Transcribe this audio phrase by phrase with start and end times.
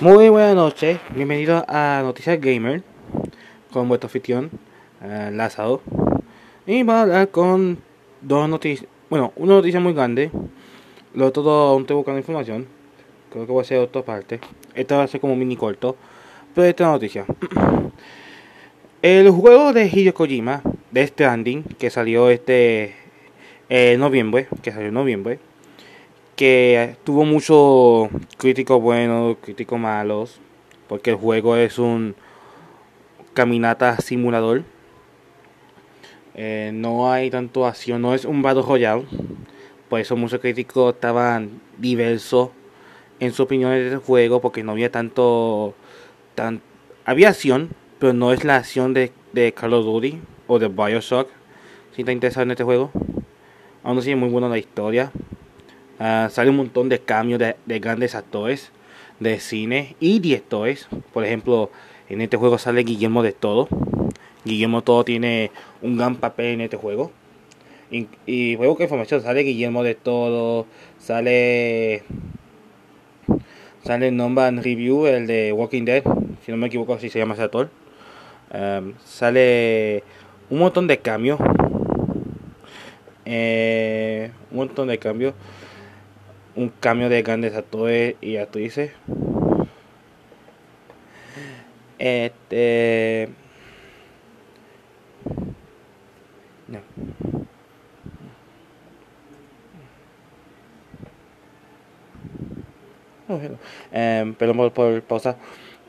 [0.00, 2.82] Muy buenas noches, bienvenidos a Noticias Gamer
[3.70, 4.50] con vuestro anfitrión
[5.02, 5.82] eh, Lázaro.
[6.66, 7.78] Y vamos a hablar con
[8.22, 10.30] dos noticias, bueno, una noticia muy grande,
[11.12, 12.66] lo otro aún estoy buscando información,
[13.30, 14.40] creo que voy a hacer otra parte.
[14.74, 15.96] Esta va a ser como mini corto,
[16.54, 17.26] pero esta noticia.
[19.02, 22.94] El juego de Hideo Kojima, de Stranding, que salió este
[23.68, 25.40] eh, noviembre, que salió en noviembre,
[26.40, 30.40] que tuvo muchos críticos buenos, críticos malos,
[30.88, 32.14] porque el juego es un
[33.34, 34.62] caminata simulador.
[36.34, 39.04] Eh, no hay tanto acción, no es un Battle Royale.
[39.90, 42.48] Por eso muchos críticos estaban diversos
[43.18, 45.74] en su opinión de este juego, porque no había tanto.
[46.36, 46.62] Tan,
[47.04, 47.68] había acción,
[47.98, 51.28] pero no es la acción de, de Call of Duty o de Bioshock.
[51.94, 52.90] Si está interesado en este juego,
[53.82, 55.12] aún así es muy buena la historia.
[56.00, 58.72] Uh, sale un montón de cambios de, de, grandes actores
[59.18, 60.88] de cine y directores.
[61.12, 61.70] Por ejemplo,
[62.08, 63.68] en este juego sale Guillermo de Todo.
[64.46, 65.50] Guillermo Todo tiene
[65.82, 67.12] un gran papel en este juego.
[67.90, 70.64] Y, y juego que información sale Guillermo de Todo,
[70.98, 72.02] sale
[73.84, 76.02] sale Nomban Review, el de Walking Dead,
[76.46, 77.68] si no me equivoco así se llama ese actor.
[78.54, 80.02] Um, sale
[80.48, 81.38] un montón de cambios.
[83.26, 85.34] Eh, un montón de cambios
[86.56, 88.92] un cambio de grandes actores y actrices.
[91.98, 93.28] Este.
[96.68, 96.78] No.
[103.28, 105.36] Oh, um, perdón por, por pausa.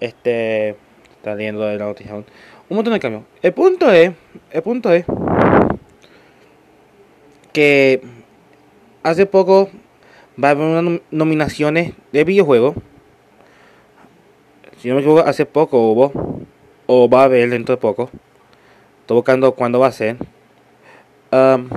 [0.00, 0.70] Este.
[1.16, 2.14] Está leyendo de la noticia.
[2.14, 2.24] Un
[2.68, 3.24] montón de cambios.
[3.42, 4.12] El punto es.
[4.50, 5.04] El punto es.
[7.52, 8.02] Que.
[9.02, 9.70] Hace poco
[10.42, 12.74] va a haber unas nominaciones de videojuegos.
[14.78, 16.40] Si no me equivoco, hace poco hubo.
[16.86, 18.10] O va a haber dentro de poco.
[19.00, 20.16] Estoy buscando cuándo va a ser.
[21.30, 21.68] Um,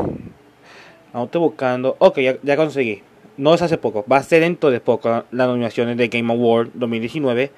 [1.12, 1.96] aún estoy buscando.
[2.00, 3.03] Ok, ya, conseguí.
[3.38, 4.06] No es hace poco.
[4.12, 7.52] Va a ser dentro de poco las nominaciones de Game Award 2019.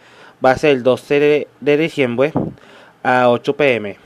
[0.43, 2.33] Va a ser el 12 de, de diciembre
[3.03, 3.97] a 8 pm.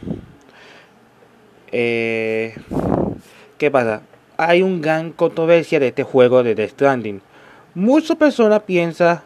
[1.72, 2.56] Eh,
[3.58, 4.02] ¿Qué pasa?
[4.40, 7.22] Hay una gran controversia de este juego de Death Stranding.
[7.76, 9.20] Muchas personas piensan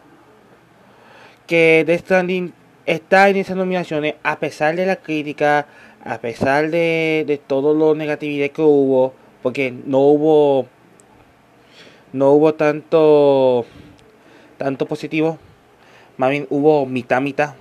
[1.46, 2.52] que Death Stranding
[2.84, 5.68] está en esas nominaciones a pesar de la crítica,
[6.04, 10.66] a pesar de, de todo lo negatividad que hubo, porque no hubo
[12.12, 13.66] no hubo tanto
[14.58, 15.38] tanto positivo,
[16.16, 17.54] más bien hubo mitad mitad,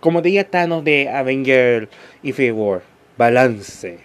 [0.00, 1.90] como diría Thanos de Avenger
[2.22, 2.80] Infinity War,
[3.18, 3.98] balance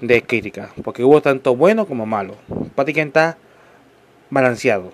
[0.00, 2.34] de crítica, porque hubo tanto bueno como malo.
[2.74, 3.38] Prácticamente está
[4.30, 4.92] balanceado.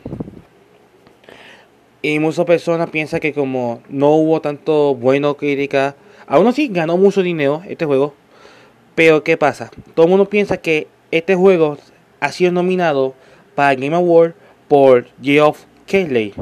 [2.03, 5.97] Y muchas personas piensan que como no hubo tanto bueno crítica,
[6.27, 8.15] aún así ganó mucho dinero este juego.
[8.95, 9.71] Pero ¿qué pasa?
[9.95, 11.77] Todo el mundo piensa que este juego
[12.21, 13.15] ha sido nominado
[13.55, 14.35] para Game Award
[14.69, 16.35] por Geoff Keighley.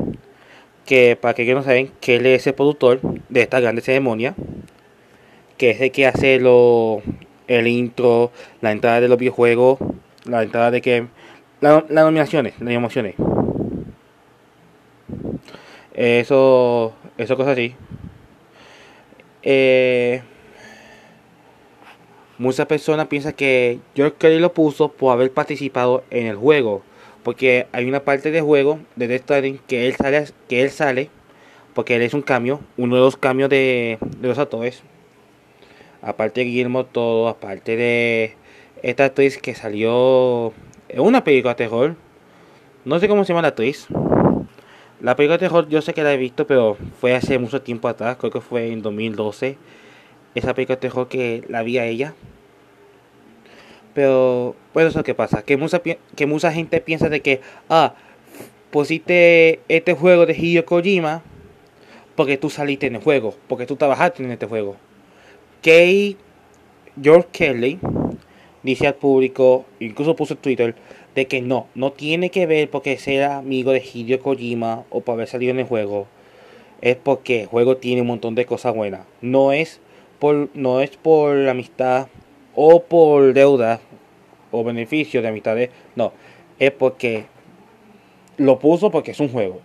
[0.85, 4.35] Que para que no saben, Keighley es el productor de esta grande ceremonia.
[5.57, 7.03] Que es el que hace lo,
[7.49, 9.79] el intro, la entrada de los videojuegos,
[10.25, 11.07] la entrada de que.
[11.61, 13.17] Las la nominaciones, las emociones.
[15.95, 16.95] Eso.
[17.17, 17.75] Eso cosas así.
[19.43, 20.23] Eh,
[22.39, 26.83] muchas personas piensan que George Kelly lo puso por haber participado en el juego.
[27.25, 31.11] Porque hay una parte del juego de Death Stranding que él sale, que él sale
[31.75, 34.83] porque él es un cambio, uno de los cambios de, de los actores
[36.03, 38.35] aparte de Guillermo Todo, aparte de
[38.83, 40.53] esta actriz que salió
[40.89, 41.97] en una película de terror.
[42.85, 43.87] No sé cómo se llama la actriz.
[45.01, 47.89] La película de terror yo sé que la he visto, pero fue hace mucho tiempo
[47.89, 49.57] atrás, creo que fue en 2012.
[50.35, 52.15] Esa película de terror que la vi a ella.
[53.95, 57.95] Pero, pues eso es que pasa, que mucha, que mucha gente piensa de que, ah,
[58.71, 61.23] pusiste este juego de Hideo Kojima
[62.15, 64.77] porque tú saliste en el juego, porque tú trabajaste en este juego.
[65.63, 66.17] Kay
[67.03, 67.79] George Kelly
[68.63, 70.75] dice al público, incluso puso en Twitter,
[71.15, 75.15] de que no, no tiene que ver porque sea amigo de Hideo Kojima o por
[75.15, 76.07] haber salido en el juego.
[76.81, 79.01] Es porque el juego tiene un montón de cosas buenas.
[79.21, 79.81] No es
[80.21, 82.07] por, no es por amistad
[82.55, 83.81] o por deuda
[84.53, 85.71] o beneficio de amistades.
[85.97, 86.13] No,
[86.61, 87.27] es porque
[88.37, 89.61] lo puso porque es un juego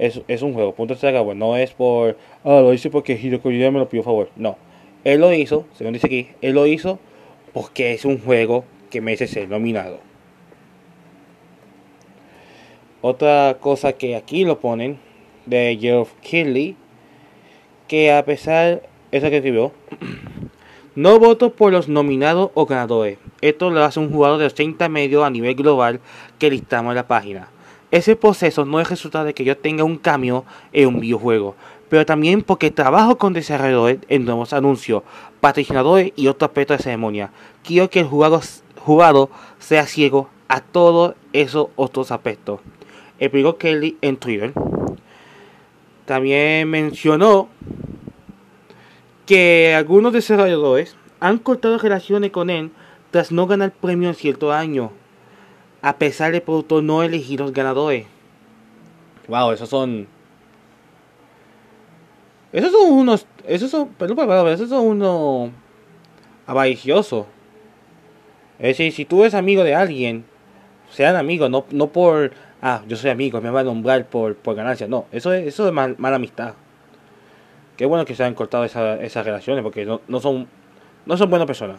[0.00, 1.34] es, un juego, punto se acabó.
[1.34, 4.30] No es por, ah, lo hice porque Hideo me lo pidió favor.
[4.34, 4.56] No,
[5.04, 6.98] él lo hizo, según dice aquí, él lo hizo
[7.52, 9.98] porque es un juego que merece ser nominado.
[13.02, 14.98] Otra cosa que aquí lo ponen,
[15.46, 16.76] de Geoff Keighley,
[17.88, 19.72] que a pesar, eso que escribió,
[20.94, 23.18] no voto por los nominados o ganadores.
[23.40, 26.00] Esto lo hace un jugador de 80 medios a nivel global
[26.38, 27.48] que listamos en la página.
[27.90, 31.56] Ese proceso no es resultado de que yo tenga un cambio en un videojuego,
[31.88, 35.02] pero también porque trabajo con desarrolladores en nuevos anuncios,
[35.40, 37.32] patrocinadores y otros aspectos de ceremonia.
[37.64, 38.42] Quiero que el jugador,
[38.78, 39.28] jugado
[39.58, 42.60] sea ciego a todos esos otros aspectos.
[43.18, 44.52] Explicó Kelly en Twitter.
[46.06, 47.48] También mencionó
[49.26, 52.70] que algunos desarrolladores han cortado relaciones con él
[53.10, 54.92] tras no ganar premio en cierto año,
[55.82, 58.06] a pesar de productos no elegidos ganadores.
[59.28, 60.06] Wow, esos son.
[62.52, 63.26] Esos son unos.
[63.46, 63.88] Esos son.
[63.90, 65.50] Perdón, esos son unos.
[66.46, 67.26] avariciosos.
[68.58, 70.24] Es decir, si tú eres amigo de alguien,
[70.90, 72.32] sean amigos, no, no por.
[72.60, 74.86] Ah, yo soy amigo, me va a nombrar por, por ganancia.
[74.86, 76.54] No, eso es, eso es mala amistad.
[77.78, 80.46] Qué bueno que se han cortado esas relaciones porque no, no, son
[81.06, 81.78] no son buenas personas.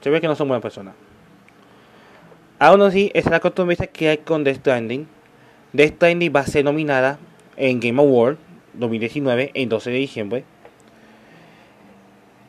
[0.00, 0.94] Se ve que no son buenas personas.
[2.58, 5.06] Aún así, es la costumbre que hay con Death Stranding.
[5.74, 7.18] Death Stranding va a ser nominada
[7.56, 8.38] en Game Award
[8.72, 10.44] 2019, en 12 de diciembre.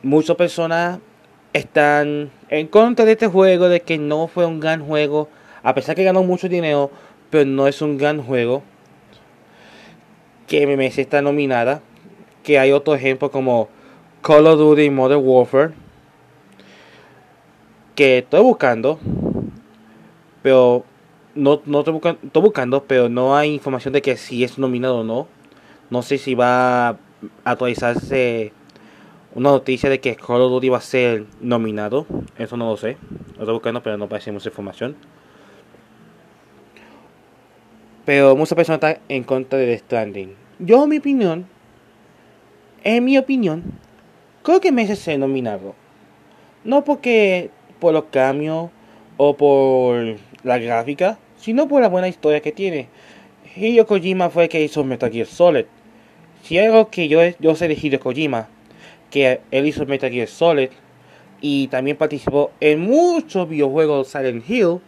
[0.02, 1.00] Muchas personas
[1.52, 5.28] están en contra de este juego, de que no fue un gran juego,
[5.62, 6.90] a pesar que ganó mucho dinero,
[7.28, 8.62] pero no es un gran juego.
[10.46, 11.82] Que MMS está nominada
[12.42, 13.68] que hay otros ejemplos como
[14.22, 15.74] Call of Duty Modern Warfare
[17.94, 18.98] que estoy buscando
[20.48, 20.82] pero
[21.34, 25.00] no, no estoy, buscando, estoy buscando pero no hay información de que si es nominado
[25.00, 25.28] o no.
[25.90, 26.98] No sé si va a
[27.44, 28.54] actualizarse
[29.34, 32.06] una noticia de que Call of Duty va a ser nominado.
[32.38, 32.96] Eso no lo sé.
[33.36, 34.96] Lo estoy buscando pero no aparece mucha información.
[38.06, 40.34] Pero muchas personas están en contra de The Stranding.
[40.60, 41.46] Yo mi opinión
[42.84, 43.64] en mi opinión,
[44.42, 45.74] creo que merece ser nominado.
[46.64, 47.50] No porque
[47.80, 48.70] por los cambios
[49.18, 52.88] o por la gráfica, sino por la buena historia que tiene.
[53.56, 55.64] Hideo Kojima fue el que hizo Metal Gear Solid.
[56.42, 58.48] Si hay algo que yo, yo sé de Hideo Kojima,
[59.10, 60.70] que él hizo Metal Gear Solid
[61.40, 64.80] y también participó en muchos videojuegos Silent Hill,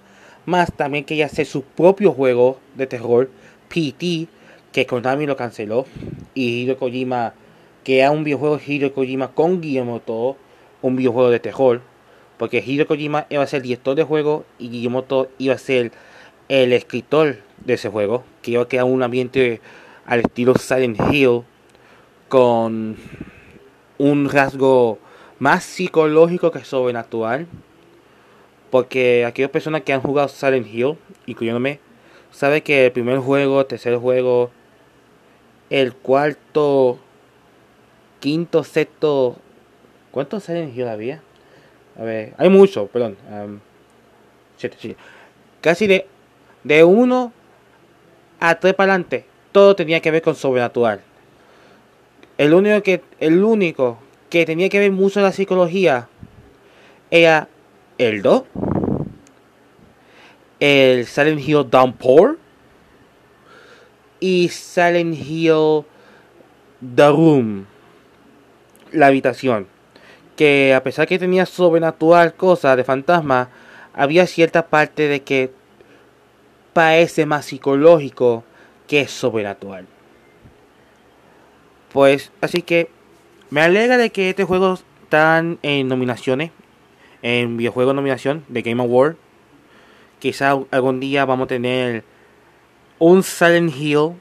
[0.47, 3.31] más también que ella hace su propio juego de terror,
[3.69, 4.29] PT,
[4.73, 5.87] que Konami lo canceló
[6.35, 7.35] y Hideo Kojima
[7.85, 10.37] que era un videojuego de Hideo Kojima con Guillermo Todo,
[10.83, 11.81] un videojuego de terror,
[12.41, 15.59] porque Hideo Kojima iba a ser el director de juego y Guillermo Todo iba a
[15.59, 15.93] ser
[16.49, 19.61] el escritor de ese juego, que iba a crear un ambiente
[20.07, 21.43] al estilo Silent Hill
[22.31, 22.97] con
[23.99, 24.99] un rasgo
[25.39, 27.47] más psicológico que sobrenatural.
[28.71, 30.97] Porque aquellas personas que han jugado Silent Hill,
[31.27, 31.79] incluyéndome,
[32.31, 34.51] saben que el primer juego, el tercer juego,
[35.69, 36.99] el cuarto
[38.19, 39.37] quinto, sexto.
[40.11, 41.21] ¿Cuántos Silent Hill había?
[42.01, 43.17] A ver, hay muchos, perdón.
[45.61, 46.07] Casi de,
[46.65, 47.33] de uno
[48.41, 51.03] a tres para adelante, todo tenía que ver con sobrenatural.
[52.39, 53.99] El único que, el único
[54.31, 56.09] que tenía que ver mucho la psicología
[57.11, 57.49] era
[57.99, 58.45] el 2,
[60.61, 62.39] el Silent Hill Downpour
[64.21, 65.85] y Silent Hill
[66.97, 67.67] The Room
[68.93, 69.67] la habitación.
[70.41, 73.51] Que a pesar que tenía sobrenatural cosas de fantasma,
[73.93, 75.51] había cierta parte de que
[76.73, 78.43] parece más psicológico
[78.89, 79.87] que sobrenatural.
[81.93, 82.89] Pues así que
[83.51, 86.53] me alegra de que este juego está en nominaciones,
[87.21, 89.17] en videojuego nominación de Game Award.
[90.21, 92.03] Quizá algún día vamos a tener
[92.99, 94.13] un Silent Hill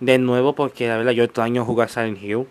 [0.00, 2.46] de nuevo porque la verdad yo extraño jugar Silent Hill.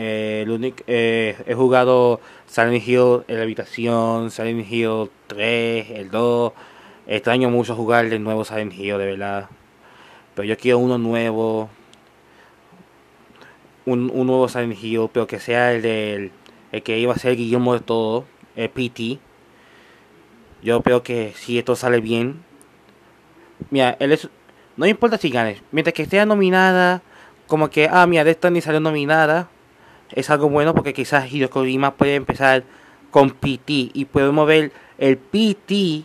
[0.00, 6.10] Eh, el único, eh, he jugado Silent Hill en la habitación, Silent Hill 3, el
[6.12, 6.52] 2.
[7.08, 9.48] Extraño mucho jugar el nuevo Silent Hill, de verdad.
[10.36, 11.68] Pero yo quiero uno nuevo.
[13.86, 16.30] Un, un nuevo Silent Hill, pero que sea el del
[16.70, 18.24] el que iba a ser Guillermo de todo,
[18.54, 19.18] el PT.
[20.62, 22.44] Yo creo que si esto sale bien.
[23.70, 24.28] Mira, él es,
[24.76, 25.60] no importa si ganes.
[25.72, 27.02] Mientras que esté nominada,
[27.48, 29.48] como que, ah, mira, de esta ni salió nominada
[30.12, 32.64] es algo bueno porque quizás Hideo Kojima puede empezar
[33.10, 36.04] con PT y podemos ver el PT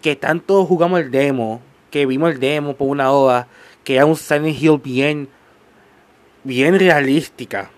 [0.00, 3.46] que tanto jugamos el demo, que vimos el demo por una hora,
[3.84, 5.28] que era un Silent Hill bien,
[6.44, 7.70] bien realística.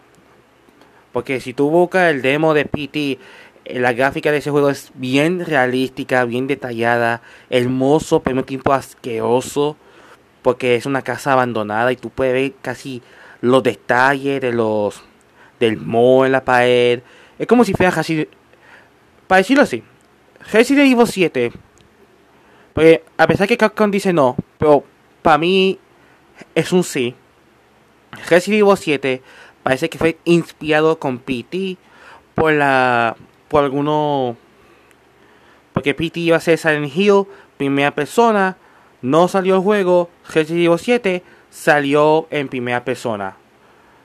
[1.13, 3.19] Porque si tú buscas el demo de PT,
[3.65, 8.73] eh, la gráfica de ese juego es bien realística, bien detallada, hermoso, pero mismo tiempo
[8.73, 9.77] asqueroso.
[10.43, 13.03] porque es una casa abandonada y tú puedes ver casi
[13.41, 15.03] los detalles de los
[15.65, 17.01] del mo en la pared.
[17.39, 18.29] Es como si fuera casi
[19.27, 19.83] para decirlo así,
[20.53, 21.53] Resident Evil 7
[22.75, 24.85] porque a pesar que Capcom dice no, pero
[25.23, 25.79] para mí
[26.55, 27.15] es un sí.
[28.29, 29.23] Resident Evil 7
[29.63, 31.77] parece que fue inspirado con PT
[32.35, 33.17] por la
[33.49, 34.37] por alguno
[35.73, 37.25] porque PT iba a ser Silent Hill
[37.57, 38.57] primera persona
[39.03, 43.37] no salió el juego Resident Evil 7 salió en primera persona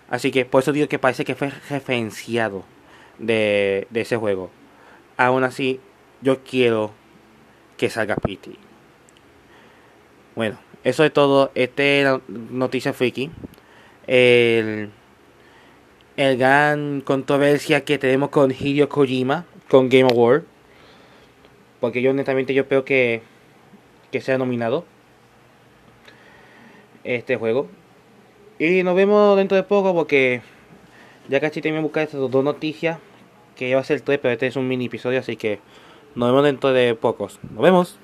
[0.09, 2.63] así que por eso digo que parece que fue referenciado
[3.17, 4.49] de, ese juego
[5.17, 5.79] aún así
[6.21, 6.91] yo quiero
[7.77, 8.51] que salga PT
[10.35, 13.31] bueno eso es todo este es noticia freaky
[14.07, 14.91] el
[16.19, 20.43] el gran controversia que tenemos con Hideo Kojima, con Game Award.
[21.79, 23.21] Porque yo honestamente yo espero que,
[24.11, 24.83] que sea nominado
[27.05, 27.69] este juego.
[28.59, 30.41] Y nos vemos dentro de poco porque
[31.29, 32.99] ya casi que buscar estas dos noticias.
[33.55, 35.59] Que va a ser tres, pero este es un mini episodio, así que
[36.15, 37.39] nos vemos dentro de pocos.
[37.51, 37.99] Nos vemos.